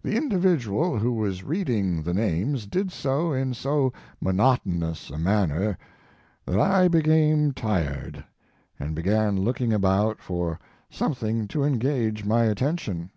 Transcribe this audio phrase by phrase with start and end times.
[0.00, 5.76] The individual who was reading the names did so in so monotonous a manner
[6.44, 8.22] that I became tired,
[8.78, 13.10] and began looking about for something to engage my attention.